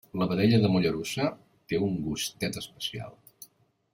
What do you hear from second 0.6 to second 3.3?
de Mollerussa té un gustet especial.